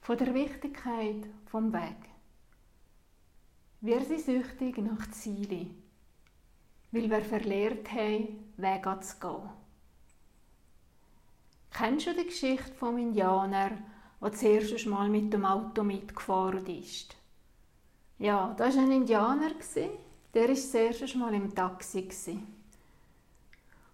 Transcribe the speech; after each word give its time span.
von 0.00 0.16
der 0.16 0.32
Wichtigkeit 0.32 1.26
vom 1.46 1.72
Weg. 1.72 2.08
Wir 3.82 4.00
sind 4.00 4.20
süchtig 4.20 4.78
nach 4.78 5.10
Zielen, 5.10 5.82
weil 6.90 7.10
wir 7.10 7.20
verlehrt 7.20 7.90
haben, 7.92 8.52
Wege 8.56 9.00
zu 9.00 9.20
gehen. 9.20 9.50
Kennst 11.70 12.06
du 12.06 12.14
die 12.14 12.24
Geschichte 12.24 12.72
vom 12.72 12.98
Indianer, 12.98 13.70
der 14.20 14.32
zuerst 14.32 14.86
mal 14.86 15.08
mit 15.08 15.32
dem 15.32 15.44
Auto 15.44 15.82
mitgefahren 15.82 16.66
ist? 16.66 17.16
Ja, 18.18 18.54
das 18.56 18.76
war 18.76 18.82
ein 18.82 18.92
Indianer, 18.92 19.50
der 20.34 20.48
war 20.48 20.54
zuerst 20.54 21.14
mal 21.16 21.34
im 21.34 21.54
Taxi. 21.54 22.38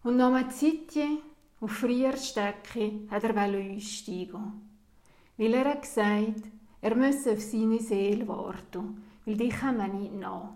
Und 0.02 0.16
nach 0.16 0.32
einer 0.32 0.50
Zeit, 0.50 0.96
auf 1.60 1.70
früher 1.70 2.16
Strecke, 2.16 2.92
hat 3.10 3.24
er 3.24 3.36
einsteigen 3.36 4.75
weil 5.36 5.54
er 5.54 5.70
hat 5.70 5.82
gesagt, 5.82 6.50
er 6.80 6.94
müsse 6.94 7.32
auf 7.32 7.40
seine 7.40 7.80
Seele 7.80 8.26
warten, 8.28 9.02
weil 9.24 9.36
die 9.36 9.48
kommen 9.48 10.00
nicht 10.00 10.14
nach. 10.14 10.50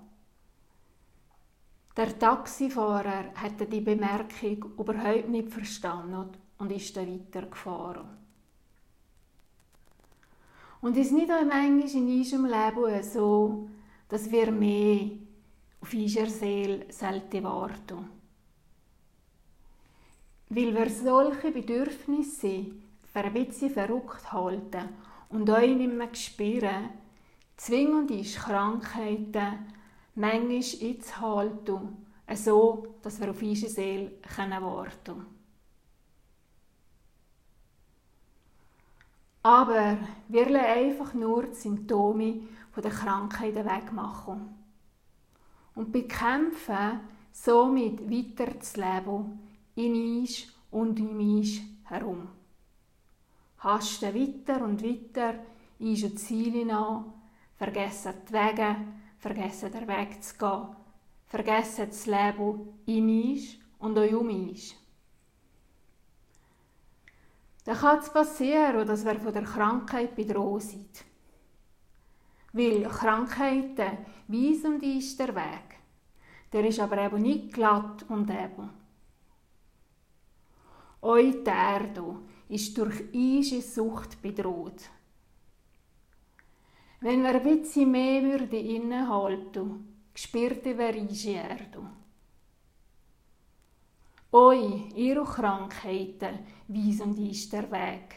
Der 1.97 2.19
Taxifahrer 2.19 3.35
hatte 3.35 3.67
die 3.67 3.81
Bemerkung 3.81 4.73
überhaupt 4.79 5.29
nicht 5.29 5.51
verstanden 5.51 6.31
und 6.59 6.73
ist 6.73 6.97
dann 6.97 7.13
weitergefahren. 7.13 8.09
Und 10.81 10.97
ist 10.97 11.13
nicht 11.13 11.31
auch 11.31 11.45
manchmal 11.45 11.91
in 11.91 12.19
unserem 12.19 12.47
Leben 12.47 13.03
so, 13.03 13.69
dass 14.09 14.31
wir 14.31 14.51
mehr 14.51 15.11
auf 15.81 15.93
unsere 15.93 16.31
Seele 16.31 16.87
selten 16.91 17.45
warten? 17.45 18.09
Weil 20.49 20.75
wir 20.75 20.89
solche 20.89 21.51
Bedürfnisse 21.51 22.67
für 23.13 23.21
ein 23.21 23.33
bisschen 23.33 23.71
verrückt 23.71 24.33
halten 24.33 24.89
und 25.29 25.49
euch 25.51 25.77
nicht 25.77 25.93
mehr 25.93 26.15
spüren, 26.15 26.91
zwingend 27.57 28.11
ist 28.11 28.39
Krankheiten 28.39 29.67
manchmal 30.15 30.89
einzuhalten, 30.91 32.07
so 32.35 32.97
dass 33.03 33.21
wir 33.21 33.31
auf 33.31 33.43
unsere 33.43 33.71
Seele 33.71 34.13
warten 34.37 35.05
können. 35.05 35.27
Aber 39.43 39.97
wir 40.29 40.51
lassen 40.51 40.67
einfach 40.67 41.15
nur 41.15 41.45
die 41.45 41.55
Symptome 41.55 42.43
der 42.77 42.91
Krankheiten 42.91 43.65
wegmachen 43.65 44.55
und 45.75 45.93
bekämpfen 45.93 47.01
somit 47.33 48.01
weiter 48.11 48.53
das 48.53 48.77
Leben 48.77 49.39
in 49.75 50.21
uns 50.21 50.47
und 50.71 51.01
um 51.01 51.19
uns 51.19 51.61
herum 51.85 52.40
hasten 53.61 54.15
weiter 54.15 54.63
und 54.63 54.83
weiter 54.83 55.35
unsere 55.79 56.15
Ziele 56.15 56.75
an, 56.75 57.13
vergessen 57.57 58.15
die 58.29 58.33
Wege, 58.33 58.77
vergessen 59.19 59.73
den 59.73 59.89
Weg 59.89 60.23
zu 60.23 60.37
gehen, 60.37 60.77
vergessen 61.27 61.87
das 61.89 62.07
Leben 62.07 62.81
in 62.87 63.31
uns 63.33 63.59
und 63.79 63.99
auch 63.99 64.13
um 64.13 64.29
uns. 64.29 64.75
Dann 67.65 67.77
kann 67.77 67.99
es 67.99 68.11
passieren, 68.11 68.87
dass 68.87 69.05
wir 69.05 69.21
von 69.21 69.33
der 69.33 69.45
Krankheit 69.45 70.17
bedroht 70.17 70.63
sind. 70.63 71.05
Weil 72.53 72.83
Krankheiten 72.85 73.99
weisen 74.27 74.81
uns 74.81 75.17
der 75.17 75.35
Weg. 75.35 75.79
Der 76.53 76.67
ist 76.67 76.81
aber 76.81 76.99
eben 76.99 77.23
nicht 77.23 77.53
glatt 77.53 78.05
und 78.09 78.29
eben. 78.29 78.71
Euch 81.03 81.45
ist 82.51 82.77
durch 82.77 83.13
unsere 83.15 83.63
Sucht 83.63 84.21
bedroht. 84.21 84.91
Wenn 87.01 87.23
wir 87.23 87.35
ein 87.35 87.43
bisschen 87.43 87.91
mehr 87.91 88.23
würde 88.23 88.59
innehalten, 88.59 89.97
spürte 90.15 90.77
wir 90.77 90.95
unsere 91.01 91.37
Erde. 91.37 91.91
Oi, 94.33 94.89
ihre 94.95 95.25
Krankheiten 95.25 96.41
weisen 96.69 97.17
uns 97.17 97.49
der 97.49 97.71
Weg. 97.71 98.17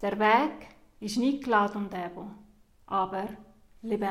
Der 0.00 0.18
Weg 0.18 0.68
ist 1.00 1.18
nicht 1.18 1.44
glatt 1.44 1.76
und 1.76 1.92
eben, 1.94 2.34
aber 2.86 3.28
lebendig. 3.82 4.10